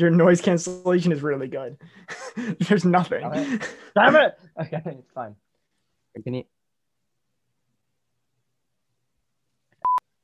[0.00, 1.78] your noise cancellation is really good.
[2.60, 3.20] There's nothing.
[3.20, 3.60] Damn
[3.94, 4.38] Damn it!
[4.60, 5.36] Okay, it's fine.
[6.22, 6.44] Can you?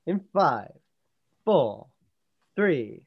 [0.06, 0.72] In five,
[1.44, 1.86] four,
[2.56, 3.02] three.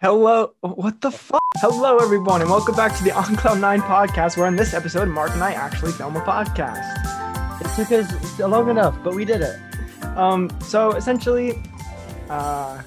[0.00, 1.42] Hello, what the fuck?
[1.56, 4.36] Hello, everyone, and welcome back to the On Cloud Nine podcast.
[4.36, 7.60] Where in this episode, Mark and I actually film a podcast.
[7.60, 9.58] It took us long enough, but we did it.
[10.16, 11.62] Um, so essentially,
[12.28, 12.82] uh,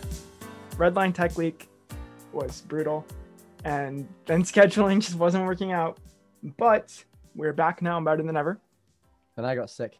[0.77, 1.69] Redline Tech Week
[2.33, 3.05] was brutal,
[3.63, 5.97] and then scheduling just wasn't working out.
[6.57, 7.03] But
[7.35, 8.59] we're back now, better than ever.
[9.37, 9.97] And I got sick.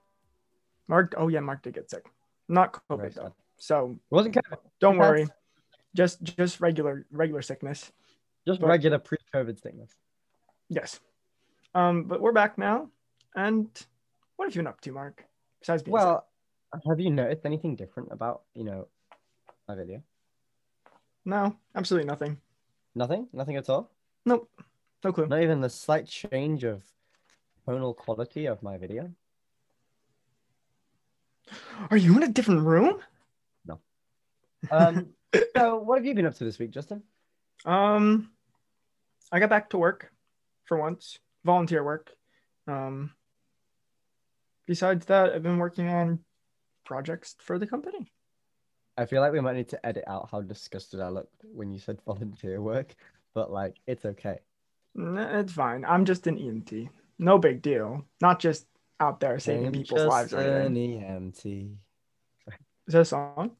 [0.88, 2.06] Mark, oh yeah, Mark did get sick,
[2.48, 3.22] not COVID Very though.
[3.24, 3.34] sad.
[3.58, 4.58] So It wasn't COVID.
[4.80, 5.28] don't worry,
[5.96, 7.92] just just regular regular sickness.
[8.48, 9.92] Just But- regular pre-COVID sickness.
[10.70, 11.00] Yes.
[11.74, 12.90] Um, but we're back now,
[13.36, 13.68] and
[14.36, 15.26] what have you been up to, Mark?
[15.62, 16.04] Besides being sick?
[16.06, 16.28] Well,
[16.88, 18.88] have you noticed anything different about you know
[19.68, 20.04] my video?
[21.26, 22.38] No, absolutely nothing.
[22.96, 23.28] Nothing.
[23.34, 23.92] Nothing at all.
[24.26, 24.50] Nope,
[25.04, 25.28] no clue.
[25.28, 26.84] Not even the slight change of
[27.66, 29.12] tonal quality of my video.
[31.92, 33.00] Are you in a different room?
[33.66, 33.80] No.
[34.72, 35.08] Um.
[35.56, 37.04] so, what have you been up to this week, Justin?
[37.66, 38.32] Um,
[39.32, 40.12] I got back to work
[40.66, 42.12] for once, volunteer work.
[42.68, 43.12] Um,
[44.66, 46.20] besides that, I've been working on
[46.86, 48.12] projects for the company.
[48.98, 51.80] I feel like we might need to edit out how disgusted I looked when you
[51.80, 52.96] said volunteer work,
[53.34, 54.40] but like it's okay.
[54.98, 55.84] It's fine.
[55.86, 56.90] I'm just an EMT.
[57.20, 58.06] No big deal.
[58.22, 58.66] Not just
[59.00, 61.76] out there saving I'm people's just lives or an EMT.
[62.88, 63.52] Is that a song?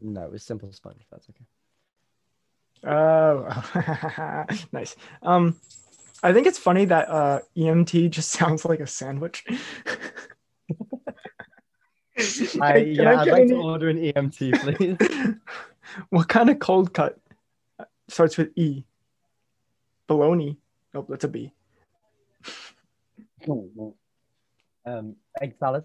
[0.00, 1.02] No, it's simple sponge.
[1.10, 1.44] That's okay.
[2.86, 4.94] Oh, nice.
[5.22, 5.58] Um,
[6.22, 9.44] I think it's funny that uh, EMT just sounds like a sandwich.
[12.16, 15.36] I, Can yeah, I'd get like to order an EMT, please.
[16.10, 17.18] what kind of cold cut
[18.08, 18.84] starts with E?
[20.06, 20.56] Bologna.
[20.92, 21.52] Nope, that's a B.
[24.86, 25.84] um, egg salad.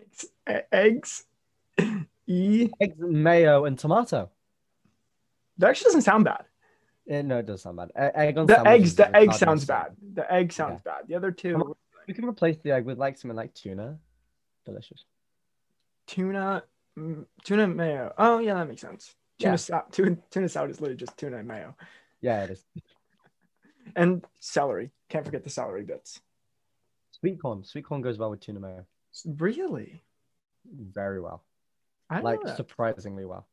[0.00, 0.26] Eggs.
[0.48, 1.24] E- eggs.
[2.26, 2.70] E.
[2.80, 4.30] Eggs, mayo, and tomato.
[5.58, 6.44] That actually doesn't sound bad.
[7.08, 7.92] Eh, no, it does sound bad.
[7.94, 8.94] Egg on The eggs.
[8.94, 9.96] The egg sounds bad.
[10.14, 11.02] The egg sounds bad.
[11.08, 11.75] The other two.
[12.06, 13.98] We can replace the egg with like something like tuna.
[14.64, 15.04] Delicious.
[16.06, 16.62] Tuna.
[16.98, 18.12] mm, Tuna mayo.
[18.16, 19.14] Oh yeah, that makes sense.
[19.38, 19.56] Tuna, Yeah.
[19.56, 21.74] sal- tuna, tuna salad is literally just tuna and mayo.
[22.20, 22.64] Yeah, it is.
[23.94, 24.90] And celery.
[25.08, 26.20] Can't forget the celery bits.
[27.12, 27.62] Sweet corn.
[27.62, 28.84] Sweet corn goes well with tuna mayo.
[29.24, 30.02] Really?
[30.68, 31.44] Very well.
[32.10, 33.46] I Like like surprisingly well.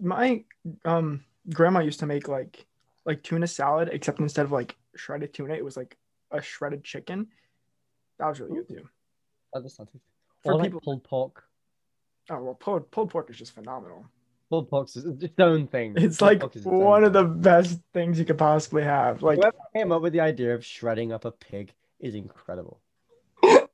[0.00, 0.44] my
[0.84, 2.64] um grandma used to make like
[3.04, 5.96] like tuna salad, except instead of like shredded tuna, it was like
[6.30, 7.26] a shredded chicken.
[8.18, 8.88] That was really good too.
[9.52, 9.88] That does sound.
[10.42, 11.44] For Or like people- pulled pork.
[12.30, 14.04] Oh well, pulled pulled pork is just phenomenal.
[14.50, 15.94] Pulled pork is its own thing.
[15.96, 19.22] It's Pulled like one of the best things you could possibly have.
[19.22, 22.80] Like Whoever came up with the idea of shredding up a pig is incredible.
[23.44, 23.68] I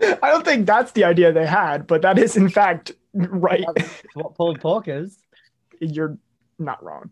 [0.00, 3.64] don't think that's the idea they had, but that is in fact right.
[3.76, 5.18] That's what pulled pork is.
[5.80, 6.18] You're
[6.58, 7.10] not wrong.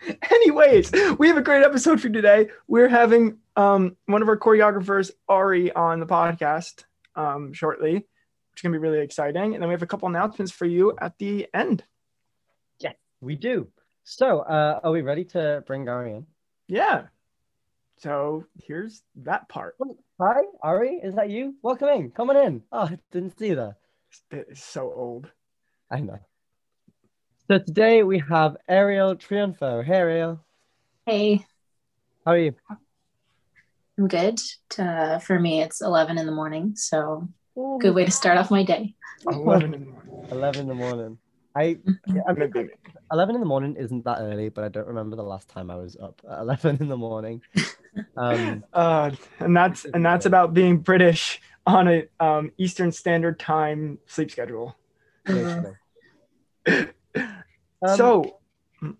[0.30, 2.48] Anyways, we have a great episode for you today.
[2.68, 6.84] We're having um, one of our choreographers, Ari, on the podcast
[7.14, 8.04] um, shortly, which
[8.56, 9.54] is going to be really exciting.
[9.54, 11.84] And then we have a couple announcements for you at the end.
[12.78, 13.68] Yeah, we do.
[14.04, 16.26] So, uh, are we ready to bring Ari in?
[16.68, 17.06] Yeah.
[17.98, 19.76] So here's that part.
[20.20, 21.54] Hi, Ari, is that you?
[21.62, 22.10] Welcome in.
[22.10, 22.62] Come on in.
[22.70, 23.76] Oh, I didn't see there.
[24.30, 25.30] This so old.
[25.90, 26.18] I know.
[27.48, 29.84] So today we have Ariel Triunfo.
[29.84, 30.40] Hey, Ariel.
[31.06, 31.44] Hey,
[32.24, 32.54] How are you?
[33.98, 34.40] I'm good.
[34.76, 37.28] Uh, for me, it's 11 in the morning, so
[37.78, 38.94] good way to start off my day.
[39.30, 40.28] 11 in the morning.
[40.32, 41.18] 11 in the morning.
[41.54, 41.98] I, Mhm.
[42.08, 42.70] I I'm gonna mean,
[43.12, 45.76] 11 in the morning isn't that early, but I don't remember the last time I
[45.76, 47.42] was up at 11 in the morning.
[48.16, 53.98] Um, Uh, and that's and that's about being British on a um, Eastern Standard Time
[54.06, 54.76] sleep schedule.
[57.82, 57.92] basically.
[57.92, 58.32] Um,
[58.82, 58.96] so,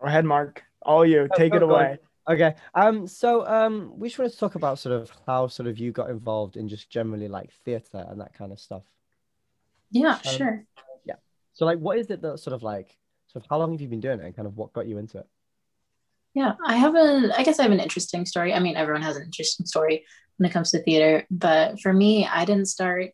[0.00, 0.62] go ahead, Mark.
[0.82, 1.28] All you.
[1.30, 1.98] Oh, Take oh, it go away.
[2.28, 2.54] Okay.
[2.74, 3.06] Um.
[3.06, 6.10] So um, we just want to talk about sort of how sort of you got
[6.10, 8.84] involved in just generally like theatre and that kind of stuff.
[9.90, 10.64] Yeah, Um, sure.
[11.04, 11.14] Yeah.
[11.54, 12.96] So like, what is it that sort of like,
[13.28, 14.98] sort of how long have you been doing it, and kind of what got you
[14.98, 15.26] into it?
[16.34, 18.52] Yeah, I have a, I guess I have an interesting story.
[18.52, 20.04] I mean, everyone has an interesting story
[20.36, 23.10] when it comes to theater, but for me, I didn't start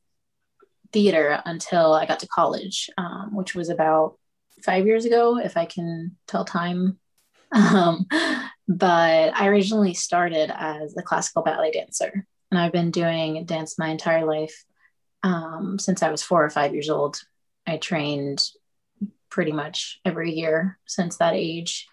[0.93, 4.19] theater until I got to college, um, which was about
[4.63, 6.99] five years ago, if I can tell time.
[7.53, 8.07] Um,
[8.67, 13.89] but I originally started as a classical ballet dancer, and I've been doing dance my
[13.91, 14.65] entire life.
[15.23, 17.21] um, since I was four or five years old.
[17.67, 18.45] I trained
[19.31, 21.89] pretty much every year since that age.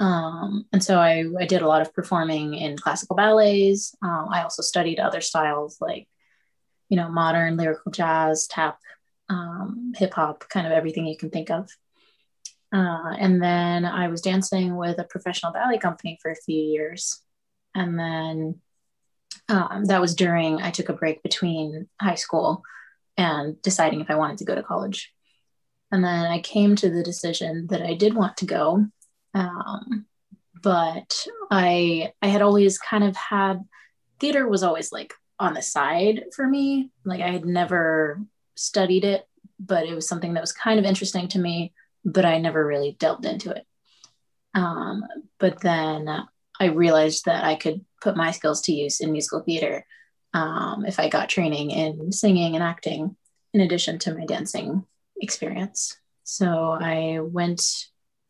[0.00, 3.94] Um, and so I, I did a lot of performing in classical ballets.
[4.02, 6.08] Um, I also studied other styles like,
[6.88, 8.78] you know, modern, lyrical jazz, tap,
[9.28, 11.70] um, hip hop, kind of everything you can think of.
[12.72, 17.20] Uh, and then I was dancing with a professional ballet company for a few years.
[17.74, 18.60] And then
[19.48, 22.62] um, that was during I took a break between high school
[23.16, 25.12] and deciding if I wanted to go to college.
[25.90, 28.86] And then I came to the decision that I did want to go.
[29.34, 30.06] Um,
[30.62, 33.60] but I I had always kind of had
[34.20, 36.90] theater was always like on the side for me.
[37.04, 38.22] Like I had never
[38.54, 39.26] studied it,
[39.58, 41.72] but it was something that was kind of interesting to me,
[42.04, 43.66] but I never really delved into it.
[44.54, 45.04] Um,
[45.38, 46.08] but then
[46.60, 49.86] I realized that I could put my skills to use in musical theater
[50.34, 53.16] um, if I got training in singing and acting
[53.52, 54.84] in addition to my dancing
[55.20, 55.96] experience.
[56.24, 57.62] So I went,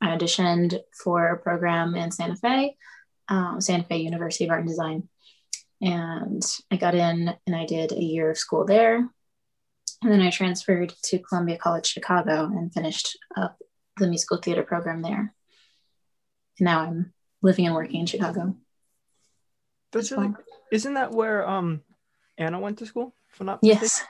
[0.00, 2.76] I auditioned for a program in Santa Fe,
[3.28, 5.08] um, Santa Fe University of Art and Design.
[5.80, 9.08] And I got in and I did a year of school there.
[10.02, 13.58] And then I transferred to Columbia College Chicago and finished up
[13.98, 15.32] the musical theater program there.
[16.58, 18.56] And now I'm living and working in Chicago.
[19.92, 20.30] That's really.
[20.72, 21.82] Isn't that where um
[22.38, 23.14] Anna went to school?
[23.32, 23.80] If I'm not Yes.
[23.82, 24.08] mistaken?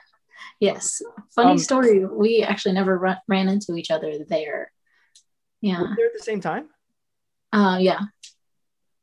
[0.59, 1.01] Yes.
[1.35, 2.05] Funny Um, story.
[2.05, 4.71] We actually never run, ran into each other there.
[5.61, 5.81] Yeah.
[5.81, 6.69] Were they at the same time?
[7.51, 7.99] Uh, yeah.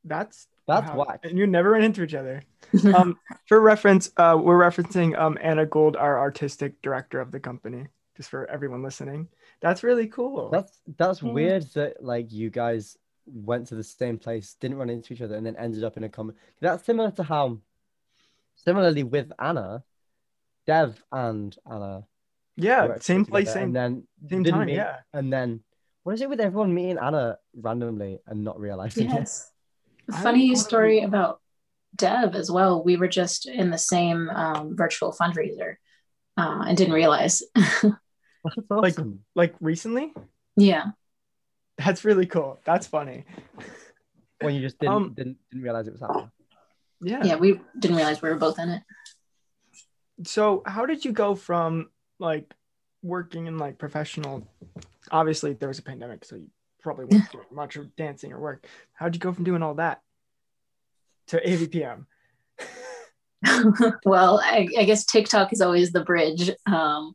[0.04, 1.04] That's That's wow.
[1.06, 1.20] whack.
[1.24, 2.42] And you never ran into each other.
[2.94, 3.18] Um,
[3.48, 7.82] for reference, uh, we're referencing um Anna Gold, our artistic director of the company,
[8.16, 9.26] just for everyone listening.
[9.60, 10.50] That's really cool.
[10.54, 11.32] That's that's Yeah.
[11.32, 12.96] weird that like you guys
[13.26, 16.04] went to the same place, didn't run into each other, and then ended up in
[16.04, 16.36] a common.
[16.60, 17.58] That's similar to how,
[18.54, 19.82] similarly with Anna,
[20.66, 22.06] Dev and Anna.
[22.56, 23.92] yeah, worked same together, place, same and then
[24.28, 24.66] same didn't time.
[24.66, 24.96] meet, Yeah.
[25.12, 25.48] and then
[26.04, 29.14] what is it with everyone meeting Anna randomly and not realizing it?
[29.26, 29.50] yes.
[30.12, 31.40] I Funny don't- story about
[31.96, 32.82] Dev as well.
[32.82, 35.74] We were just in the same um, virtual fundraiser
[36.36, 37.42] uh, and didn't realize.
[37.54, 37.96] That's
[38.70, 38.96] Like-
[39.34, 40.12] Like recently.
[40.56, 40.92] yeah.
[41.78, 42.58] That's really cool.
[42.64, 43.24] That's funny.
[44.42, 46.30] when you just didn't Um, didn't, didn't realize it was happening.
[47.02, 47.22] Yeah.
[47.24, 47.36] Yeah.
[47.36, 48.82] We didn't realize we were both in it.
[50.24, 52.52] So how did you go from like
[53.02, 54.46] working in like professional?
[55.10, 56.48] Obviously, there was a pandemic, so you
[56.80, 58.66] probably weren't doing much of dancing or work.
[58.94, 60.00] How'd you go from doing all that
[61.28, 62.06] to AVPM?
[64.04, 66.50] well, I, I guess TikTok is always the bridge.
[66.66, 67.14] Um,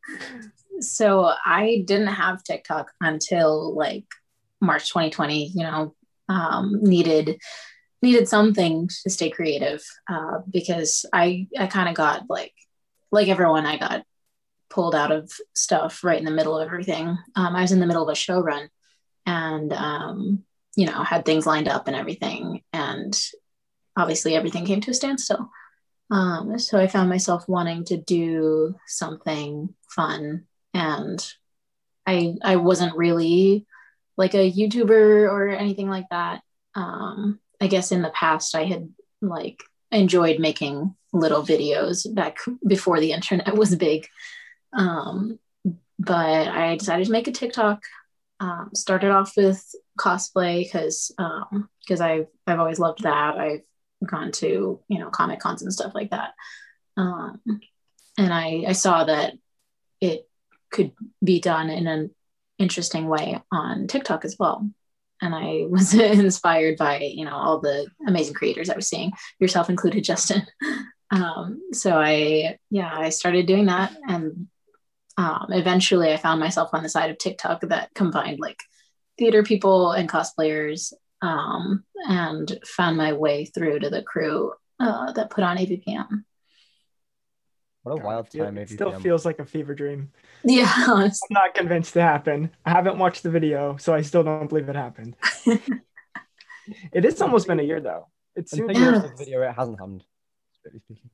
[0.79, 4.05] so I didn't have TikTok until like
[4.61, 5.51] March 2020.
[5.53, 5.95] You know,
[6.29, 7.39] um, needed
[8.01, 12.53] needed something to stay creative uh, because I I kind of got like
[13.11, 14.03] like everyone I got
[14.69, 17.17] pulled out of stuff right in the middle of everything.
[17.35, 18.69] Um, I was in the middle of a show run
[19.25, 20.43] and um,
[20.75, 23.17] you know had things lined up and everything and
[23.97, 25.49] obviously everything came to a standstill.
[26.11, 31.33] Um, so I found myself wanting to do something fun, and
[32.05, 33.65] I I wasn't really
[34.17, 36.41] like a YouTuber or anything like that.
[36.75, 38.89] Um, I guess in the past I had
[39.21, 44.07] like enjoyed making little videos back before the internet was big.
[44.73, 45.39] Um,
[45.97, 47.81] but I decided to make a TikTok.
[48.39, 49.63] Um, started off with
[49.97, 51.13] cosplay because
[51.79, 53.37] because I've I've always loved that.
[53.37, 53.61] I've
[54.05, 56.33] gone to you know comic cons and stuff like that.
[56.97, 57.41] Um,
[58.17, 59.33] and I, I saw that
[59.99, 60.27] it
[60.71, 60.91] could
[61.23, 62.11] be done in an
[62.57, 64.69] interesting way on tiktok as well.
[65.21, 69.69] And i was inspired by you know all the amazing creators i was seeing yourself
[69.69, 70.45] included justin.
[71.11, 74.47] Um, so i yeah i started doing that and
[75.17, 78.59] um, eventually i found myself on the side of tiktok that combined like
[79.17, 80.91] theater people and cosplayers
[81.21, 86.23] um, and found my way through to the crew uh, that put on AVPM.
[87.83, 88.57] What a wild it feel- time!
[88.57, 88.73] It AVPM.
[88.73, 90.11] still feels like a fever dream.
[90.43, 92.51] Yeah, honest- I'm not convinced to happen.
[92.65, 95.15] I haven't watched the video, so I still don't believe it happened.
[96.91, 98.07] it has almost been a year though.
[98.35, 98.69] It's soon.
[98.69, 98.99] Until you Yeah.
[99.01, 100.03] watch the video, it hasn't happened.
[100.59, 101.09] Strictly speaking,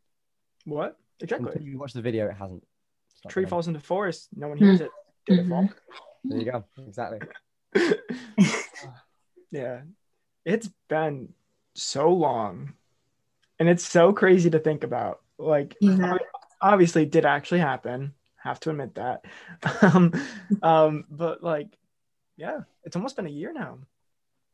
[0.65, 0.97] What?
[1.21, 1.63] until Exactly.
[1.65, 2.63] you watch the video, it hasn't.
[3.21, 4.29] It's not Tree gonna- falls into forest.
[4.35, 4.89] No one hears it.
[5.27, 5.69] Did it fall?
[6.23, 6.63] There you go.
[6.87, 7.19] Exactly.
[9.51, 9.81] yeah.
[10.45, 11.29] It's been
[11.75, 12.73] so long.
[13.59, 15.21] And it's so crazy to think about.
[15.37, 16.17] Like Yeah.
[16.61, 18.13] obviously it did actually happen.
[18.37, 19.23] Have to admit that.
[19.93, 20.11] um,
[20.63, 21.67] um, but like,
[22.37, 23.77] yeah, it's almost been a year now.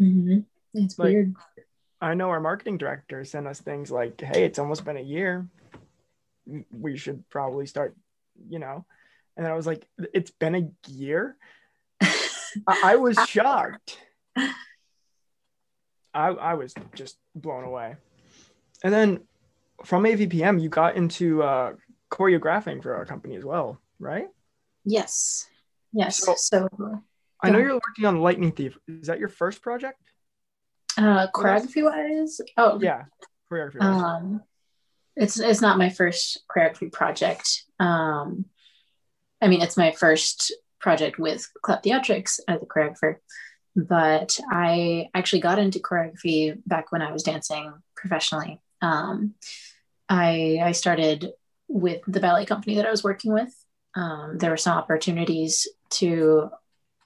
[0.02, 0.44] Mhm.
[0.74, 1.34] It's Like- weird.
[2.00, 5.48] I know our marketing director sent us things like, hey, it's almost been a year.
[6.72, 7.96] We should probably start
[8.50, 8.86] you know.
[9.36, 11.36] And I was like, it's been a year.
[12.02, 13.98] I, I was shocked.
[16.14, 17.96] I I was just blown away.
[18.84, 19.22] And then
[19.86, 21.74] from AVPM, you got into uh,
[22.12, 24.28] choreographing for our company as well, right?
[24.86, 25.46] Yes.
[25.94, 26.18] Yes.
[26.18, 26.68] So- So,
[27.44, 27.66] I know Yeah.
[27.66, 28.78] you're working on Lightning Thief.
[28.88, 30.00] Is that your first project?
[30.98, 33.04] uh, choreography wise, oh, Yeah,
[33.52, 33.82] choreography.
[33.82, 34.42] um,
[35.18, 37.64] it's it's not my first choreography project.
[37.80, 38.46] Um,
[39.42, 43.16] I mean, it's my first project with Club Theatrics as a choreographer,
[43.76, 48.62] but I actually got into choreography back when I was dancing professionally.
[48.82, 49.34] Um,
[50.08, 51.34] I I started
[51.68, 53.54] with the ballet company that I was working with.
[53.96, 56.52] Um, there were some opportunities to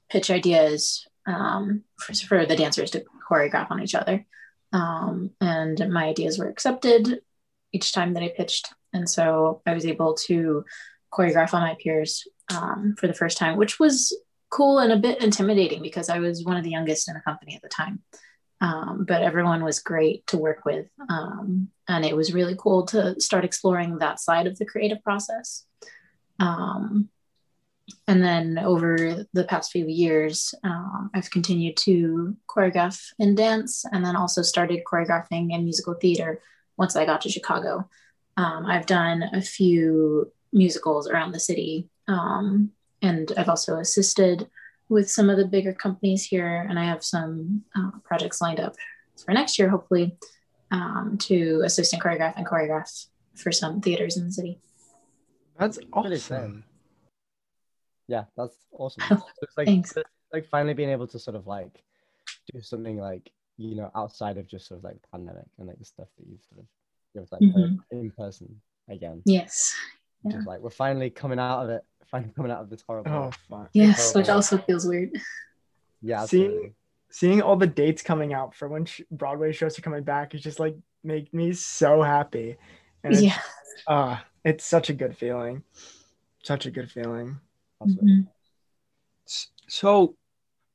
[0.10, 4.26] pitch ideas um, for, for the dancers to choreograph on each other.
[4.74, 7.22] Um, and my ideas were accepted
[7.74, 8.74] each time that I pitched.
[8.94, 10.66] And so I was able to
[11.14, 14.16] choreograph on my peers um, for the first time, which was
[14.50, 17.56] cool and a bit intimidating because I was one of the youngest in the company
[17.56, 18.02] at the time.
[18.60, 20.88] Um, but everyone was great to work with.
[21.10, 25.66] Um, and it was really cool to start exploring that side of the creative process.
[26.40, 27.10] Um,
[28.08, 34.06] and then over the past few years, um, I've continued to choreograph in dance and
[34.06, 36.40] then also started choreographing in musical theater
[36.78, 37.90] once I got to Chicago.
[38.38, 44.50] Um, I've done a few musicals around the city, um, and I've also assisted
[44.90, 46.66] with some of the bigger companies here.
[46.70, 48.76] And I have some uh, projects lined up
[49.24, 50.18] for next year, hopefully,
[50.72, 54.60] um, to assist and choreograph and choreograph for some theaters in the city.
[55.58, 56.64] That's awesome.
[58.08, 59.04] Yeah, that's awesome.
[59.10, 59.94] So it's like Thanks.
[60.34, 61.84] like finally being able to sort of like
[62.52, 63.32] do something like
[63.70, 66.26] you know outside of just sort of like the pandemic and like the stuff that
[66.30, 66.66] you've sort of
[67.14, 67.80] you know, like Mhm.
[67.92, 69.22] in person again.
[69.26, 69.74] Yes.
[70.22, 71.84] Which is like we're finally coming out of it.
[72.12, 73.12] Finally coming out of this horrible.
[73.12, 73.70] Oh, fun.
[73.74, 75.12] Yes, Oh, which also feels weird.
[76.02, 76.76] yeah, seeing- absolutely.
[77.14, 80.42] Seeing all the dates coming out for when sh- Broadway shows are coming back is
[80.42, 82.58] just like make me so happy.
[83.04, 83.38] And it's, Yeah.
[83.88, 85.64] uh, it's such a good feeling.
[86.44, 87.40] Such a good feeling.
[87.82, 88.12] absolutely.
[88.12, 88.28] Mhm.
[89.68, 90.16] So,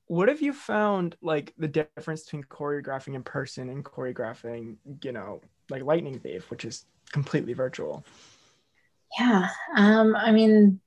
[0.07, 5.41] what have you found like the difference between choreographing in person and choreographing, you know,
[5.69, 8.05] like Lightning Thief, which is completely virtual?
[9.19, 9.49] Yeah.
[9.77, 10.81] Um, I mean,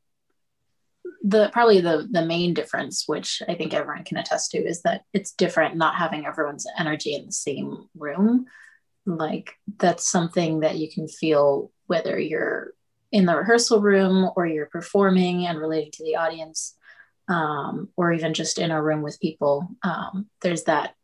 [1.23, 5.01] the probably the the main difference, which I think everyone can attest to, is that
[5.13, 8.45] it's different not having everyone's energy in the same room.
[9.05, 12.73] Like that's something that you can feel whether you're
[13.11, 16.77] in the rehearsal room or you're performing and relating to the audience,
[17.29, 19.67] um, or even just in a room with people.
[19.83, 20.95] Um, there's that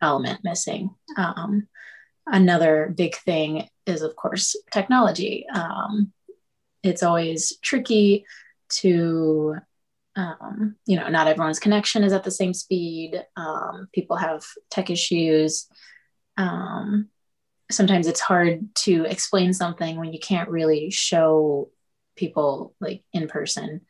[0.00, 0.90] element missing.
[1.16, 1.68] Um,
[2.26, 5.46] another big thing is, of course, technology.
[5.54, 6.12] Um,
[6.82, 8.24] it's always tricky
[8.70, 9.56] to
[10.16, 14.88] um, you know not everyone's connection is at the same speed um, people have tech
[14.88, 15.66] issues
[17.70, 21.68] sometimes it's hard to explain something when you can't really show
[22.16, 23.80] people like in person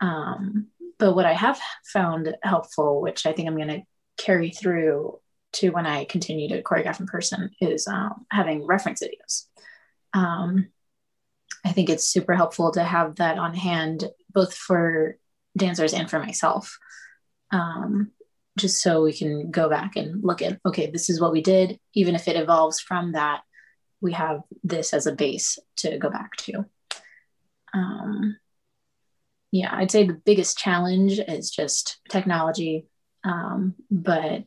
[0.00, 0.68] um,
[0.98, 1.60] but what i have
[1.92, 3.82] found helpful which i think i'm going to
[4.16, 5.18] carry through
[5.52, 9.44] to when i continue to choreograph in person is um, having reference videos
[10.14, 10.68] um,
[11.64, 15.16] I think it's super helpful to have that on hand, both for
[15.56, 16.78] dancers and for myself.
[17.50, 18.12] Um,
[18.56, 21.78] just so we can go back and look at, okay, this is what we did.
[21.94, 23.42] Even if it evolves from that,
[24.00, 26.64] we have this as a base to go back to.
[27.74, 28.36] Um,
[29.50, 32.86] yeah, I'd say the biggest challenge is just technology.
[33.24, 34.44] Um, but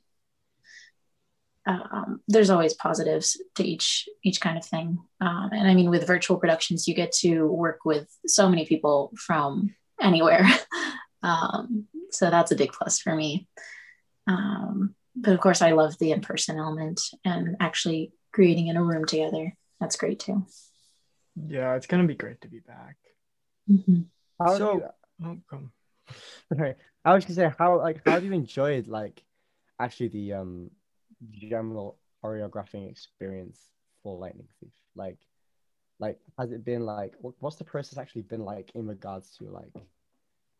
[1.67, 6.07] um, there's always positives to each each kind of thing um, and i mean with
[6.07, 10.43] virtual productions you get to work with so many people from anywhere
[11.23, 13.47] um, so that's a big plus for me
[14.25, 19.05] um, but of course i love the in-person element and actually creating in a room
[19.05, 20.43] together that's great too
[21.35, 22.97] Yeah, it's gonna be great to be back.
[23.69, 24.05] Mhm.
[24.45, 24.89] How So- you-
[25.23, 25.71] Oh, come.
[26.55, 26.73] Sorry,
[27.05, 29.23] I was gonna say how like how have you enjoyed like
[29.79, 30.71] actually the um
[31.29, 33.59] general choreographing experience
[34.01, 34.73] for Lightning Thief?
[34.95, 35.19] Like,
[35.99, 39.43] like has it been like what, what's the process actually been like in regards to
[39.45, 39.73] like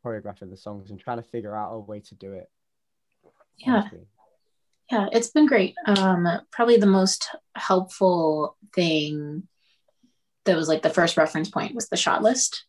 [0.05, 2.50] choreographing the songs and trying to figure out a way to do it?
[3.57, 3.77] Yeah.
[3.79, 4.07] honestly?
[4.91, 9.47] yeah it's been great um probably the most helpful thing
[10.45, 12.65] that was like the first reference point was the shot list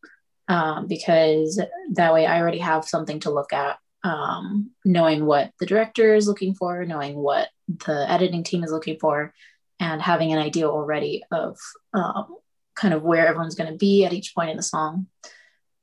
[0.48, 1.60] um, because
[1.92, 6.26] that way i already have something to look at um, knowing what the director is
[6.26, 7.48] looking for knowing what
[7.86, 9.32] the editing team is looking for
[9.78, 11.56] and having an idea already of
[11.94, 12.36] um,
[12.74, 15.06] kind of where everyone's going to be at each point in the song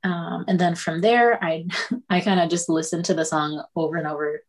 [0.04, 1.68] Um, and then from there, I
[2.10, 4.42] I kind of just listen to the song over and over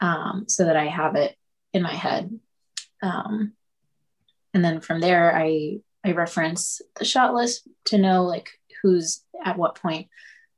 [0.00, 1.36] um, so that I have it
[1.72, 2.30] in my head.
[3.02, 3.54] Um,
[4.52, 8.50] and then from there, I I reference the shot list to know like
[8.84, 10.08] who's at what point.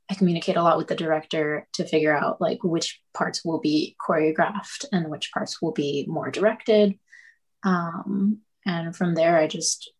[0.09, 3.95] I communicate a lot with the director to figure out like which parts will be
[4.05, 6.97] choreographed and which parts will be more directed.
[7.63, 9.91] Um, and from there, I just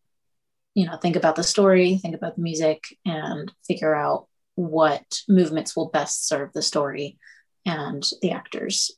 [0.77, 5.75] you know think about the story think about the music and figure out what movements
[5.75, 7.17] will best serve the story
[7.65, 8.91] and the actors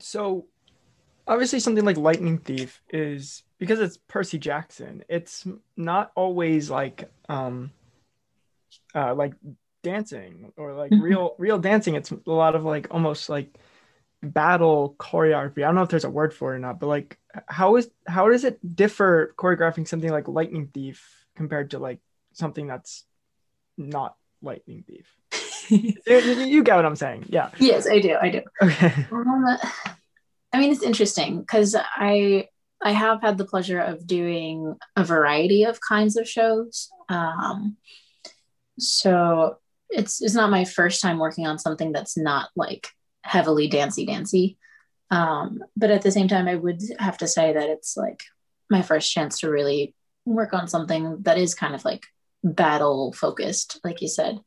[0.00, 0.46] so
[1.26, 7.70] obviously something like lightning thief is because it's percy jackson it's not always like um
[8.94, 9.32] uh like
[9.82, 11.02] dancing or like Mhm.
[11.02, 11.94] real real dancing.
[11.94, 13.58] It's a lot of like almost like
[14.22, 15.58] battle choreography.
[15.58, 17.90] I don't know if there's a word for it or not but like how is
[18.06, 22.00] how does it differ choreographing something like lightning thief compared to like
[22.32, 23.04] something that's
[23.76, 25.06] not lightning thief?
[25.70, 27.24] You, you- you get what i'm saying.
[27.28, 27.50] Yeah.
[27.58, 28.40] Yes i do i do.
[28.62, 29.06] Okay.
[29.12, 29.44] Um,
[30.54, 32.46] I mean, it's interesting because I
[32.80, 36.90] I have had the pleasure of doing a variety of kinds of shows.
[37.08, 37.76] Um,
[38.78, 39.56] so
[39.90, 42.88] it's it's not my first time working on something that's not like
[43.22, 44.56] heavily dancey dancey.
[45.10, 48.22] Um, but at the same time, I would have to say that it's like
[48.70, 49.94] my first chance to really
[50.24, 52.06] work on something that is kind of like
[52.44, 54.38] battle focused, like you said.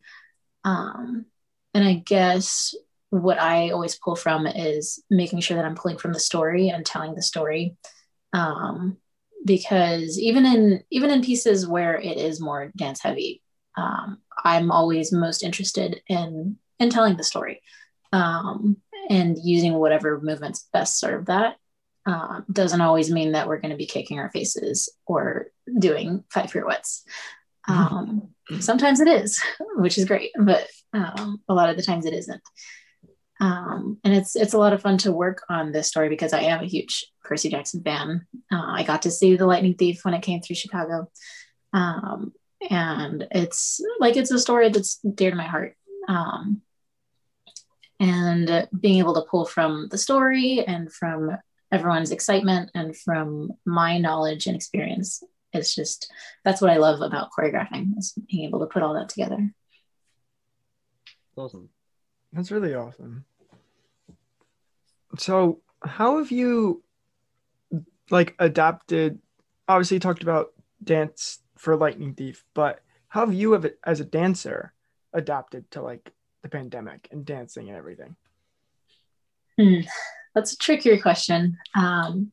[0.64, 1.26] Um,
[1.74, 2.74] and I guess
[3.10, 6.86] what I always pull from is making sure that I'm pulling from the story and
[6.86, 7.78] telling the story.
[8.34, 8.98] Um,
[9.46, 13.42] because even in even in pieces where it is more dance heavy,
[13.78, 17.62] um, I'm always most interested in in telling the story
[18.12, 18.78] um,
[19.10, 21.56] and using whatever movements best serve that.
[22.06, 25.48] Um, doesn't always mean that we're going to be kicking our faces or
[25.78, 27.04] doing five pirouettes.
[27.68, 28.30] Um,
[28.62, 29.42] sometimes it is,
[29.76, 32.42] which is great, but um, a lot of the times it isn't.
[33.40, 36.42] Um, and it's it's a lot of fun to work on this story because I
[36.42, 38.26] am a huge Percy Jackson fan.
[38.52, 41.12] Uh, I got to see The Lightning Thief when it came through Chicago,
[41.74, 42.34] um,
[42.70, 45.76] and it's like it's a story that's dear to my heart.
[46.08, 46.62] Um,
[48.00, 51.36] and being able to pull from the story and from
[51.72, 56.12] everyone's excitement and from my knowledge and experience, it's just
[56.44, 59.52] that's what I love about choreographing is being able to put all that together.
[61.36, 61.70] Awesome.
[62.38, 63.26] That's really awesome.
[65.18, 66.84] So, how have you
[68.12, 69.18] like adapted?
[69.68, 70.50] Obviously, you talked about
[70.84, 74.72] dance for Lightning Thief, but how have you, as a dancer,
[75.14, 78.16] adapted to like the pandemic and dancing and everything?
[80.36, 81.58] That's a trickier question.
[81.76, 82.32] Um,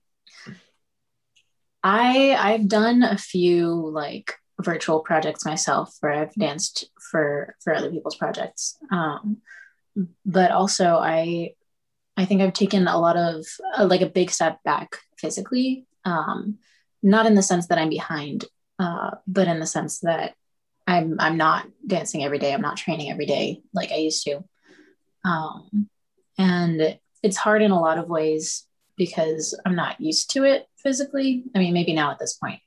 [1.82, 7.90] I I've done a few like virtual projects myself where I've danced for for other
[7.90, 8.76] people's projects.
[8.92, 9.38] Um,
[10.24, 11.54] but also I
[12.16, 13.44] I think I've taken a lot of
[13.76, 15.86] uh, like a big step back physically.
[16.04, 16.58] Um,
[17.02, 18.44] not in the sense that I'm behind,
[18.78, 20.34] uh, but in the sense that
[20.86, 22.52] I'm I'm not dancing every day.
[22.52, 24.44] I'm not training every day like I used to.
[25.24, 25.88] Um,
[26.38, 31.44] and it's hard in a lot of ways because I'm not used to it physically.
[31.54, 32.60] I mean, maybe now at this point.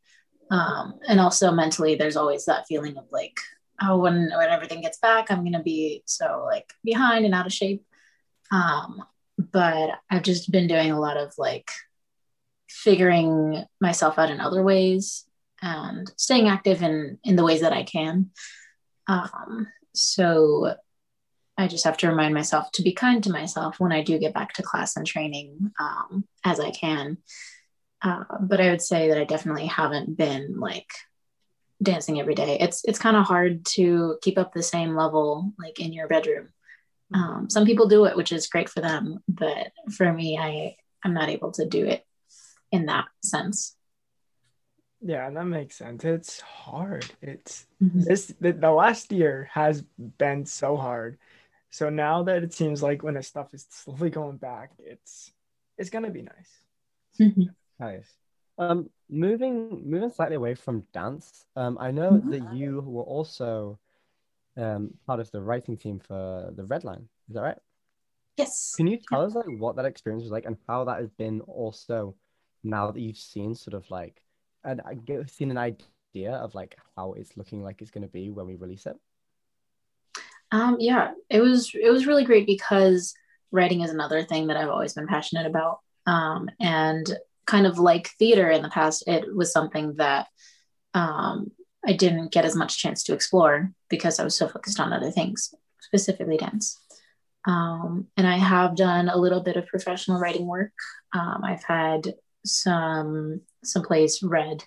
[0.49, 3.37] Um, and also mentally, there's always that feeling of like,
[3.81, 7.53] oh, when when everything gets back, I'm gonna be so like behind and out of
[7.53, 7.85] shape.
[8.51, 9.03] Um,
[9.37, 11.69] but I've just been doing a lot of like
[12.69, 15.25] figuring myself out in other ways
[15.61, 18.31] and staying active in in the ways that I can.
[19.07, 20.75] Um, so
[21.57, 24.33] I just have to remind myself to be kind to myself when I do get
[24.33, 27.17] back to class and training um, as I can.
[28.03, 30.91] Uh, but I would say that I definitely haven't been like
[31.81, 32.57] dancing every day.
[32.59, 36.49] It's it's kind of hard to keep up the same level like in your bedroom.
[37.13, 41.13] Um, some people do it, which is great for them, but for me, I I'm
[41.13, 42.05] not able to do it
[42.71, 43.75] in that sense.
[44.99, 46.03] Yeah, that makes sense.
[46.03, 47.05] It's hard.
[47.21, 48.03] It's Mhm.
[48.03, 49.83] this the, the last year has
[50.17, 51.17] been so hard.
[51.69, 55.31] So now that it seems like when the stuff is slowly going back, it's
[55.77, 56.63] it's gonna be nice.
[57.19, 57.53] Mhm.
[57.79, 58.11] Nice.
[58.57, 61.45] Um, moving moving slightly away from dance.
[61.55, 62.29] Um, I know Mhm.
[62.29, 63.79] that you were also
[64.57, 67.09] um part of the writing team for the Red Line.
[67.29, 67.59] Is that right?
[68.37, 68.77] Yes.
[68.77, 71.41] Can you tell us like what that experience was like and how that has been
[71.41, 72.15] also
[72.63, 74.21] now that you've seen sort of like
[74.63, 78.07] and I get seen an idea of like how it's looking like it's going to
[78.07, 78.97] be when we release it?
[80.51, 83.13] Um, yeah, it was it was really great because
[83.51, 85.79] writing is another thing that I've always been passionate about.
[86.05, 87.05] Um, and
[87.47, 90.27] kind of like theater in the past, it was something that
[90.93, 91.51] um,
[91.85, 95.09] I didn't get as much chance to explore because I was so focused on other
[95.09, 96.79] things, specifically dance.
[97.45, 100.73] Um, and I have done a little bit of professional writing work.
[101.13, 102.13] Um, I've had
[102.45, 104.63] some some plays read.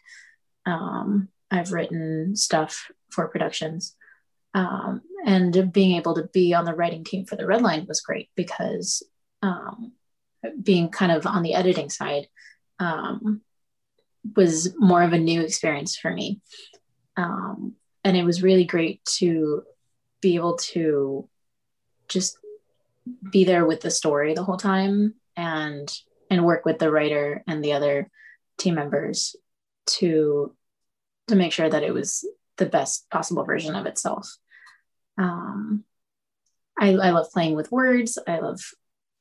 [0.64, 3.96] Um, I've written stuff for productions.
[4.54, 8.00] Um, and being able to be on the writing team for the red line was
[8.00, 9.02] great because
[9.42, 9.92] um,
[10.62, 12.26] being kind of on the editing side
[12.80, 13.42] um,
[14.36, 16.40] was more of a new experience for me.
[17.16, 19.62] Um, and it was really great to
[20.20, 21.28] be able to
[22.08, 22.38] just
[23.30, 25.90] be there with the story the whole time and
[26.28, 28.10] and work with the writer and the other
[28.58, 29.36] team members
[29.86, 30.54] to
[31.28, 34.36] to make sure that it was the best possible version of itself.
[35.16, 35.84] Um,
[36.78, 38.18] I, I love playing with words.
[38.26, 38.60] I love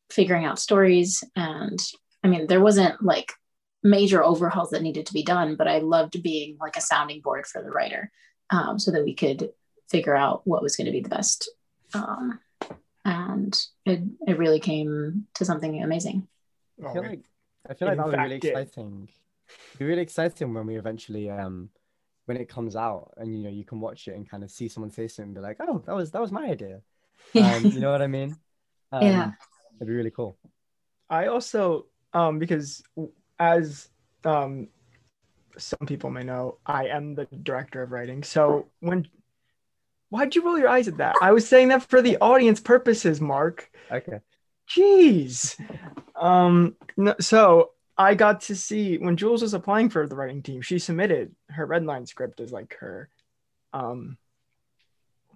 [0.10, 1.24] figuring out stories.
[1.36, 1.80] And
[2.24, 3.32] i mean there wasn't like
[3.84, 7.46] major overhauls that needed to be done but i loved being like a sounding board
[7.46, 8.12] for the writer
[8.52, 9.52] um, so that we could
[9.90, 11.50] figure out what was going to be the best
[11.94, 12.40] um,
[13.06, 16.28] and it, it really came to something amazing
[16.86, 17.24] I feel like
[17.70, 19.10] I feel like that was really exciting.
[19.48, 21.70] It'd be really exciting when we eventually um
[22.26, 24.68] when it comes out and you know you can watch it and kind of see
[24.68, 26.82] someone say something and be like, oh, that was that was my idea.
[27.34, 27.54] Yeah.
[27.56, 28.38] Um, you know what I mean?
[28.94, 29.32] Um, yeah.
[29.76, 30.38] It'd be really cool.
[31.10, 32.82] I also um because
[33.40, 33.90] as
[34.26, 34.68] um
[35.58, 38.24] some people may know, I am the director of writing.
[38.24, 39.08] So when
[40.10, 41.16] why'd you roll your eyes at that?
[41.22, 43.70] I was saying that for the audience purposes, Mark.
[43.92, 44.20] Okay.
[44.70, 45.60] Jeez.
[46.16, 50.62] Um no, so I got to see when Jules was applying for the writing team,
[50.62, 53.10] she submitted her redline script as like her
[53.74, 54.18] um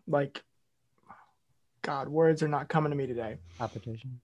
[0.08, 0.44] like
[1.82, 3.38] God, words are not coming to me today.
[3.60, 4.22] Application.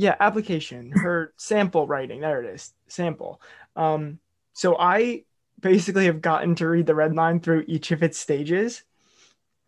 [0.00, 0.92] Yeah, application.
[0.92, 2.22] Her sample writing.
[2.22, 2.72] There it is.
[2.88, 3.38] Sample.
[3.76, 4.18] Um,
[4.54, 5.24] so I
[5.60, 8.82] basically have gotten to read the red line through each of its stages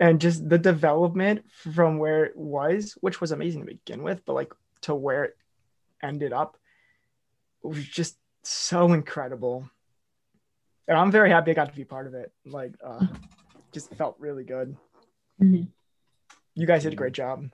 [0.00, 4.32] and just the development from where it was, which was amazing to begin with, but
[4.32, 5.36] like to where it
[6.02, 6.56] ended up
[7.62, 9.68] was just so incredible.
[10.88, 12.32] And I'm very happy I got to be part of it.
[12.46, 13.06] Like, uh,
[13.70, 14.74] just felt really good.
[15.42, 15.64] Mm-hmm.
[16.54, 17.50] You guys did a great job.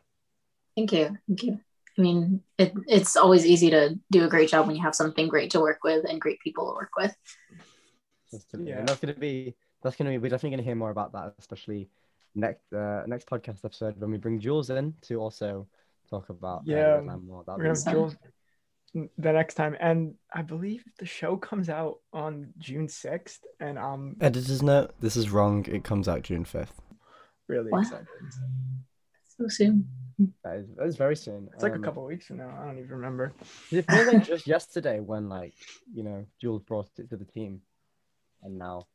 [0.77, 1.19] Thank you.
[1.27, 1.59] Thank you.
[1.99, 5.27] I mean, it, it's always easy to do a great job when you have something
[5.27, 7.15] great to work with and great people to work with.
[8.57, 11.91] Yeah, that's gonna be that's gonna be we're definitely gonna hear more about that, especially
[12.35, 15.67] next uh, next podcast episode when we bring Jules in to also
[16.09, 17.43] talk about yeah uh, more.
[17.47, 18.17] We're gonna have Jules
[18.95, 24.17] the next time, and I believe the show comes out on June sixth, and um
[24.21, 25.65] editor's note: this is wrong.
[25.67, 26.81] It comes out June fifth.
[27.49, 27.83] Really What?
[27.83, 28.07] excited.
[29.37, 29.89] So soon.
[30.43, 31.49] That is, that is very soon.
[31.55, 32.49] It's like a Um, couple weeks from now.
[32.61, 33.33] I don't even remember.
[33.71, 35.55] It feels like just yesterday when like
[35.95, 37.61] you know Jules brought it to the team,
[38.43, 38.89] and now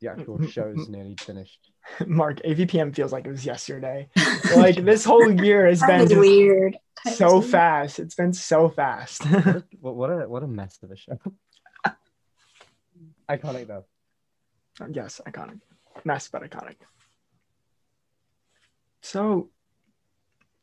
[0.00, 1.70] the actual show's nearly finished.
[2.06, 4.08] Mark, AVPM feels like it was yesterday.
[4.56, 6.78] like this whole year has That been just weird.
[7.04, 7.50] That so weird.
[7.50, 7.98] fast.
[8.00, 9.24] It's been so fast.
[9.80, 11.18] What, what a what a mess of a show.
[13.30, 13.84] Iconic though.
[14.90, 15.60] yes, iconic.
[16.04, 16.76] Mess, but iconic.
[19.00, 19.50] So,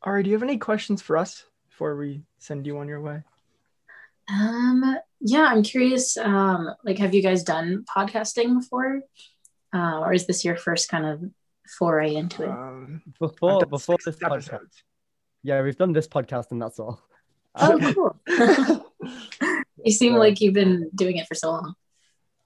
[0.03, 3.23] Ari, do you have any questions for us before we send you on your way?
[4.29, 6.17] Um, yeah, I'm curious.
[6.17, 9.01] Um, like, have you guys done podcasting before,
[9.73, 11.23] uh, or is this your first kind of
[11.77, 12.49] foray into it?
[12.49, 14.83] Um, Before before six this podcast,
[15.43, 16.99] yeah, we've done this podcast and that's all.
[17.55, 18.85] oh, cool.
[19.83, 20.19] you seem Yeah.
[20.19, 21.75] like you've been doing it for so long.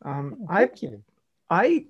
[0.04, 1.04] Um, I Thank.
[1.50, 1.86] I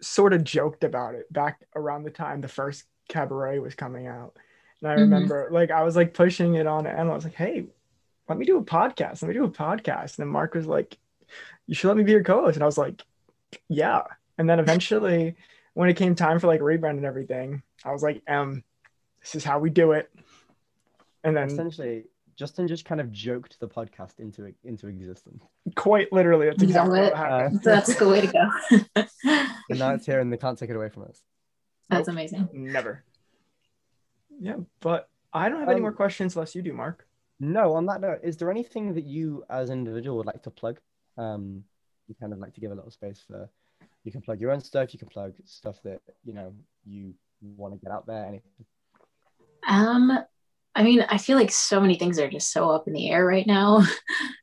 [0.00, 4.36] sort of joked about it back around the time the first cabaret was coming out.
[4.82, 5.00] And I Mhm.
[5.00, 7.66] remember like I was like pushing it on and I was like, hey,
[8.28, 9.22] let me do a podcast.
[9.22, 10.18] Let me do a podcast.
[10.18, 10.96] And then Mark was like,
[11.66, 12.56] you should let me be your co-host.
[12.56, 13.02] And I was like,
[13.68, 14.02] yeah.
[14.38, 15.36] And then eventually
[15.74, 18.64] when it came time for like rebrand and everything, I was like, um,
[19.20, 20.10] this is how we do it.
[21.24, 22.04] And then Essentially,
[22.36, 25.44] Justin just kind of joked the podcast into into existence.
[25.76, 27.16] quite literally, that's You know exactly what what?
[27.18, 27.60] happened.
[27.62, 29.04] That's the way to go.
[29.68, 31.20] And now it's here and they can't take it away from us.
[31.90, 32.48] That's amazing.
[32.52, 33.04] Never.
[34.40, 37.06] Yeah, but I don't have any Um, more questions unless you do, Mark.
[37.38, 40.50] No, on that note, is there anything that you as an individual would like to
[40.50, 40.80] plug?
[41.16, 41.64] Um,
[42.08, 43.48] you kind of like to give a little space for
[44.04, 47.74] you can plug your own stuff, you can plug stuff that you know you want
[47.74, 48.24] to get out there.
[48.24, 48.50] Anything.
[49.68, 50.18] Um,
[50.74, 53.24] I mean, I feel like so many things are just so up in the air
[53.24, 53.84] right now.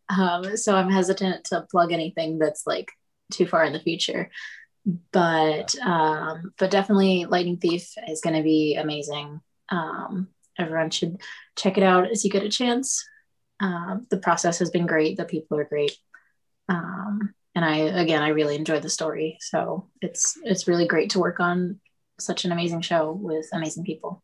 [0.09, 2.89] Um, so I'm hesitant to plug anything that's like
[3.29, 4.31] too far in the future.
[5.11, 9.41] But um, but definitely Lightning Thief is gonna be amazing.
[9.69, 11.21] Um, everyone should
[11.55, 13.07] check it out as you get a chance.
[13.59, 15.97] Um, the process has been great, the people are great.
[16.69, 19.37] Um, and I again I really enjoyed the story.
[19.41, 21.79] So it's it's really great to work on
[22.19, 24.23] such an amazing show with amazing people.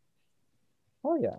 [1.04, 1.38] Oh yeah.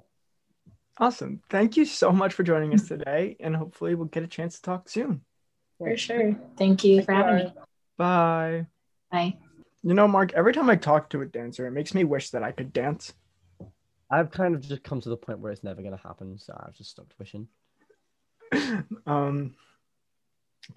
[0.98, 1.40] Awesome.
[1.50, 4.62] Thank you so much for joining us today, and hopefully we'll get a chance to
[4.62, 5.22] talk soon.
[5.78, 6.36] For sure.
[6.56, 7.52] Thank you for having me.
[7.96, 8.66] Bye.
[9.10, 9.36] Bye.
[9.82, 12.44] You know, Mark, every time I talk to a dancer, it makes me wish that
[12.44, 13.12] I could dance.
[14.10, 16.74] I've kind of just come to the point where it's never gonna happen, so I've
[16.74, 17.48] just stopped wishing.
[19.06, 19.54] um,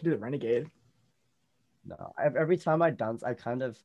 [0.02, 0.70] do the renegade.
[1.86, 3.78] No, every time I dance, I kind of,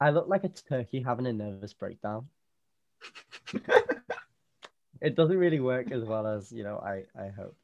[0.00, 2.28] I look like a turkey having a nervous breakdown.
[5.00, 6.78] it doesn't really work as well as you know.
[6.78, 7.56] I I hope.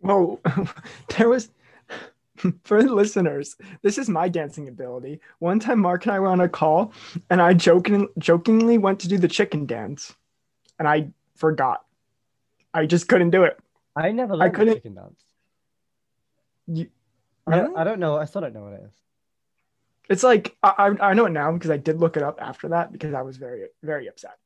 [0.00, 0.40] Well,
[1.16, 1.50] there was
[2.64, 3.56] for the listeners.
[3.82, 5.20] This is my dancing ability.
[5.38, 6.92] One time, Mark and I were on a call,
[7.30, 10.14] and I joking jokingly went to do the chicken dance,
[10.78, 11.84] and I forgot.
[12.74, 13.58] I just couldn't do it.
[13.94, 15.22] I never learned the couldn't- chicken dance.
[16.66, 16.88] You,
[17.46, 17.76] I, Really?
[17.76, 18.16] I don't know.
[18.16, 18.92] I still don't know what it is.
[20.08, 22.68] It's like I, I I know it now because I did look it up after
[22.68, 24.36] that because I was very very upset.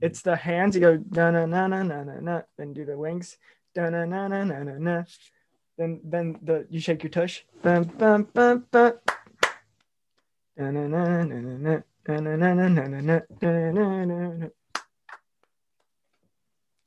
[0.00, 0.06] Hmm.
[0.06, 0.74] It's the hands.
[0.76, 2.42] You go na na na na na na.
[2.56, 3.36] Then do the wings.
[3.76, 5.04] Na na na na na na.
[5.78, 7.44] Then then the you shake your tush.
[7.62, 8.94] Bum bum bum bum.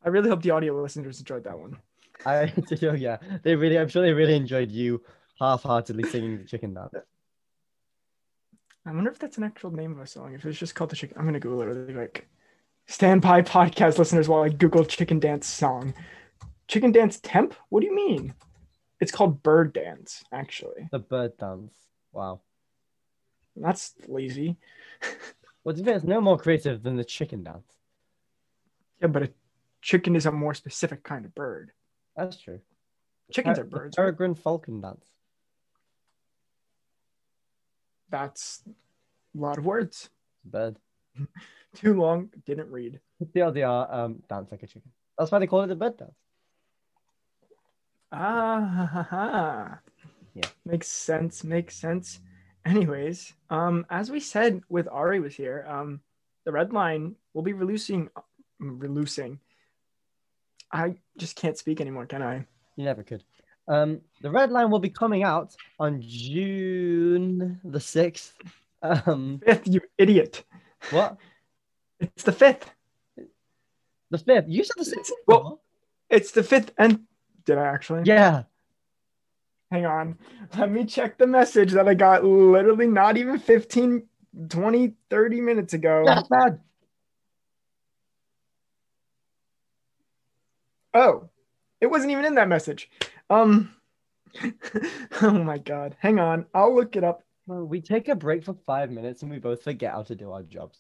[0.04, 1.77] I really hope the audio listeners enjoyed that one.
[2.25, 3.17] I do, yeah.
[3.43, 5.01] They really, I'm sure they really enjoyed you
[5.39, 6.93] half-heartedly singing the chicken dance.
[8.86, 10.34] I wonder if that's an actual name of a song.
[10.34, 12.27] If it's just called the chicken, I'm gonna Google it really quick.
[12.88, 15.93] Stand by podcast listeners while I Google chicken dance song.
[16.67, 17.54] Chicken dance temp?
[17.69, 18.34] What do you mean?
[19.02, 20.88] It's called bird dance, actually.
[20.92, 21.74] The bird dance.
[22.14, 22.42] Wow.
[23.56, 24.58] That's lazy.
[25.64, 27.78] Well, to be fair, it's no more creative than the chicken dance.
[29.00, 29.30] Yeah, but a
[29.82, 31.72] chicken is a more specific kind of bird.
[32.16, 32.62] That's true.
[33.32, 33.96] Chickens are birds.
[33.96, 34.08] The right?
[34.08, 35.06] peregrine falcon dance.
[38.10, 40.10] That's a lot of words.
[40.44, 40.78] Bird.
[41.76, 43.00] Too long, didn't read.
[43.24, 44.92] TLDR, um, dance like a chicken.
[45.18, 46.18] That's why they call it the bird dance.
[48.12, 49.80] Ah, ha, ha.
[50.34, 50.47] Yeah.
[50.65, 51.43] Makes sense.
[51.43, 52.19] Makes sense.
[52.65, 56.00] Anyways, um, as we said with Ari was here, um,
[56.45, 58.10] the red line will be releasing,
[58.60, 59.39] releasing.
[60.71, 62.45] I just can't speak anymore, can I?
[62.76, 63.24] You never could.
[63.67, 68.34] Um, the red line will be coming out on June the sixth.
[68.82, 70.43] Um, Fifth, you idiot!
[70.91, 71.17] what?
[72.00, 72.71] It's the fifth.
[74.10, 74.45] The fifth?
[74.47, 75.12] You said the sixth.
[75.28, 75.62] Well-
[76.10, 77.02] It's the fifth, and
[77.45, 78.04] did I actually?
[78.06, 78.43] yeah.
[79.71, 80.17] Hang on.
[80.58, 84.04] Let me check the message that I got literally not even 15,
[84.49, 86.04] 20, 30 minutes ago.
[86.06, 86.60] That's bad.
[90.93, 91.30] Oh,
[91.80, 92.89] it wasn't even in that message.
[93.30, 93.73] Um,
[95.21, 95.95] oh my god.
[95.99, 96.45] Hang on.
[96.54, 97.23] I'll look it up.
[97.47, 100.32] Well, we take a break for five minutes and we both forget how to do
[100.32, 100.80] our jobs.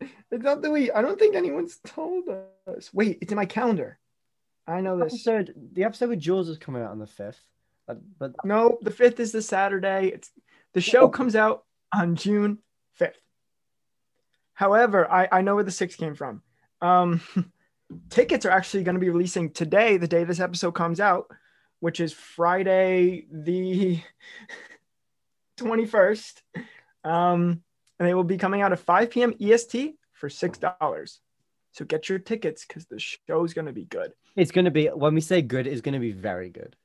[0.00, 2.24] It's not that we, I don't think anyone's told
[2.66, 2.92] us.
[2.92, 4.00] Wait, it's in my calendar.
[4.66, 5.14] I know this.
[5.14, 7.42] Episode, the episode with Jules is coming out on the fifth,
[7.86, 10.08] but, but No, the 5th is the Saturday.
[10.08, 10.30] It's
[10.72, 12.58] the show comes out on June
[13.00, 13.14] 5th.
[14.54, 16.42] However, I, I know where the 6th came from.
[16.80, 17.20] Um,
[18.10, 21.30] tickets are actually going to be releasing today, the day this episode comes out,
[21.80, 24.00] which is Friday the
[25.58, 26.42] 21st.
[27.04, 27.62] Um,
[27.98, 29.34] and they will be coming out at 5 p.m.
[29.40, 31.18] EST for $6.
[31.72, 34.12] So get your tickets because the show's going to be good.
[34.36, 36.76] it's going to be, when we say good, it's going to be very good.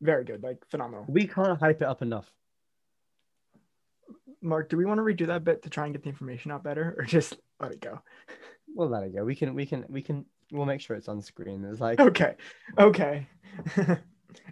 [0.00, 1.04] Very good, like phenomenal.
[1.08, 2.30] We can't hype it up enough.
[4.40, 6.64] Mark, do we want to redo that bit to try and get the information out
[6.64, 8.00] better or just let it go?
[8.74, 9.24] We'll let it go.
[9.24, 11.64] We can, we can, we can, we'll make sure it's on screen.
[11.64, 12.34] It's like, Okay.
[12.78, 13.26] Okay.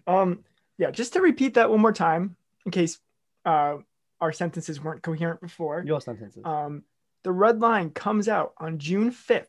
[0.06, 0.44] um
[0.78, 2.98] yeah, just to repeat that one more time in case
[3.44, 3.76] uh
[4.20, 5.82] our sentences weren't coherent before.
[5.86, 6.42] your sentences.
[6.44, 6.82] Um
[7.22, 9.46] the red line comes out on June 5th.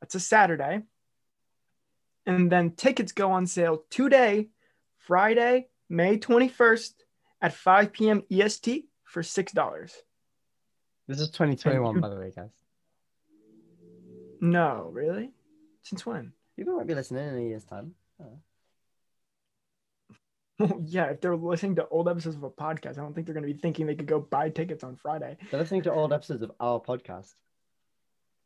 [0.00, 0.82] That's a Saturday.
[2.26, 4.48] And then tickets go on sale today,
[4.98, 6.92] Friday, May 21st
[7.40, 8.22] at 5 p.m.
[8.30, 9.92] EST for $6.
[11.06, 12.50] This is 2021, you- by the way, guys.
[14.40, 15.32] No, really?
[15.82, 16.32] Since when?
[16.56, 17.94] People might be listening in a year's time.
[18.18, 18.40] Well,
[20.86, 23.46] yeah, if they're listening to old episodes of a podcast, I don't think they're going
[23.46, 25.36] to be thinking they could go buy tickets on Friday.
[25.50, 27.34] They're listening to old episodes of our podcast.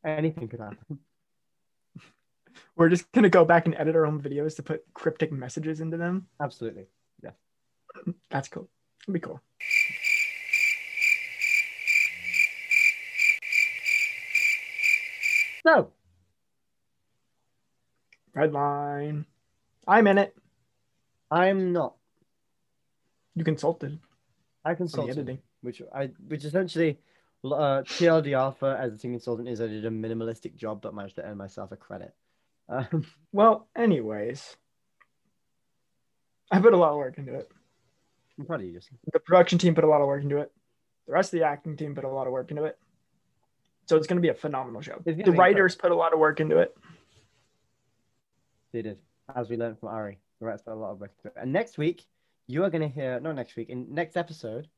[0.04, 0.98] Anything could happen.
[2.76, 5.80] We're just going to go back and edit our own videos to put cryptic messages
[5.80, 6.26] into them.
[6.40, 6.86] Absolutely.
[7.22, 7.30] Yeah.
[8.30, 8.68] That's cool.
[9.04, 9.40] It'd be cool.
[15.66, 15.92] So,
[18.34, 19.26] Red line.
[19.86, 20.34] I'm in it.
[21.30, 21.94] I'm not.
[23.34, 23.98] You consulted
[24.64, 25.38] I consulted, editing.
[25.62, 26.98] which I which essentially
[27.44, 31.16] uh, TLDR for as a team consultant is I did a minimalistic job but managed
[31.16, 32.14] to earn myself a credit.
[32.68, 34.56] Um, Well, anyways,
[36.50, 37.50] I put a lot of work into it.
[38.38, 38.98] I'm proud of you, Justin.
[39.12, 40.52] The production team put a lot of work into it.
[41.06, 42.78] The rest of the acting team put a lot of work into it.
[43.86, 45.02] So it's going to be a phenomenal show.
[45.04, 46.76] The writers put a lot of work into it.
[48.72, 48.98] They did,
[49.34, 50.18] as we learned from Ari.
[50.40, 51.40] The rest put a lot of work into it.
[51.42, 52.04] And next week,
[52.46, 54.68] you are going to hear, not next week, in next episode,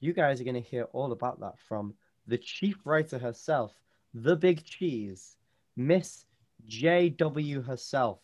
[0.00, 1.94] you guys are going to hear all about that from
[2.26, 3.72] the chief writer herself,
[4.14, 5.36] the big cheese,
[5.76, 6.24] Miss
[6.68, 8.18] JW herself,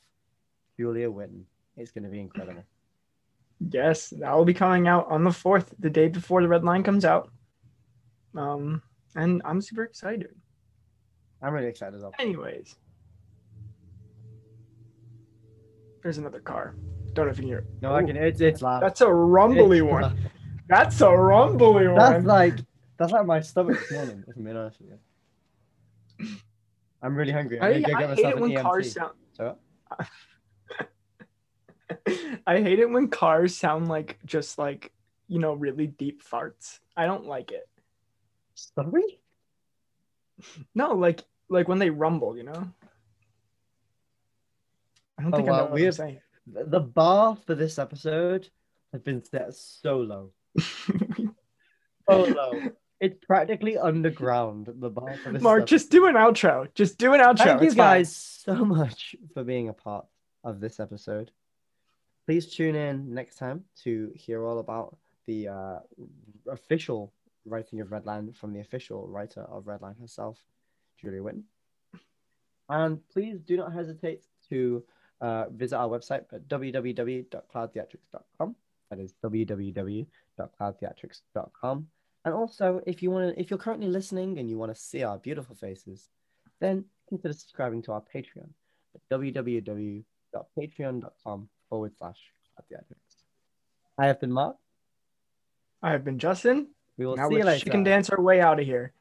[0.78, 1.42] Julia Witten.
[1.76, 2.64] It's going to be incredible.
[3.70, 6.82] Yes, that will be coming out on the 4th, the day before the red line
[6.82, 7.30] comes out.
[8.34, 8.82] Um,
[9.14, 10.34] and I'm super excited.
[11.42, 12.12] I'm really excited as well.
[12.18, 12.76] Anyways,
[16.02, 16.74] there's another car.
[17.16, 17.64] Don't know if you can hear it.
[17.80, 18.16] No, I can.
[18.16, 18.82] It's it's loud.
[18.82, 20.02] That's a rumbly It's one.
[20.02, 20.18] loud.
[20.68, 22.12] That's a rumbly That's one.
[22.12, 22.54] That's like
[22.98, 24.08] that's like my stomach this.
[24.28, 24.90] If I'm honest with
[26.20, 26.36] you.
[27.02, 27.58] I'm really hungry.
[27.60, 28.62] I'm I, I get hate it when EMT.
[28.62, 29.12] cars sound.
[29.32, 29.56] So
[32.46, 34.92] I hate it when cars sound like just like
[35.28, 36.80] you know really deep farts.
[36.96, 37.66] I don't like it.
[38.54, 39.20] sorry.
[40.74, 42.70] No, like like when they rumble, you know.
[45.18, 46.20] I don't Oh, think I wow, know what we I'm have- saying.
[46.46, 48.48] The bar for this episode
[48.92, 50.30] has been set so low.
[52.08, 52.52] So low.
[53.00, 54.68] It's practically underground.
[54.76, 55.42] The bar for this.
[55.42, 55.74] Mark, episode.
[55.76, 56.68] just do an outro.
[56.74, 57.38] Just do an outro.
[57.44, 57.84] Thank you It's fine.
[57.98, 60.06] guys so much for being a part
[60.44, 61.32] of this episode.
[62.24, 65.78] Please tune in next time to hear all about the uh,
[66.48, 67.12] official
[67.44, 70.38] writing of Redline from the official writer of Redline herself,
[71.00, 71.42] Julia Witten.
[72.68, 74.84] And please do not hesitate to
[75.20, 78.56] uh, visit our website at www.cloudtheatrics.com.
[78.90, 81.86] That is www.cloudtheatrics.com.
[82.24, 85.04] And also, if you want to, if you're currently listening and you want to see
[85.04, 86.08] our beautiful faces,
[86.60, 88.48] then consider subscribing to our Patreon
[88.94, 92.18] at www.patreon.com forward slash
[92.70, 93.16] theatrics.
[93.98, 94.56] I have been Mark.
[95.82, 96.68] I have been Justin.
[96.96, 97.64] We will now see you later.
[97.64, 98.92] chicken dance our way out of here.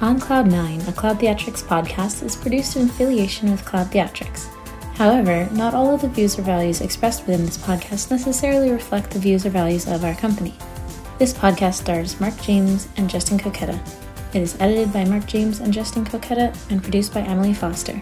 [0.00, 4.46] On Cloud 9, a Cloud Theatrics podcast is produced in affiliation with Cloud Theatrics.
[4.94, 9.18] However, not all of the views or values expressed within this podcast necessarily reflect the
[9.18, 10.54] views or values of our company.
[11.18, 13.78] This podcast stars Mark James and Justin Coquetta.
[14.32, 18.00] It is edited by Mark James and Justin Coquetta and produced by Emily Foster.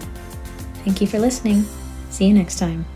[0.85, 1.65] Thank you for listening.
[2.11, 2.87] See you next time.